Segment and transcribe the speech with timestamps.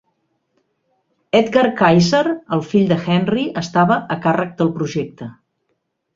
[1.39, 2.21] Edgar Kaiser,
[2.57, 5.31] el fill de Henry, estava a càrrec del projecte.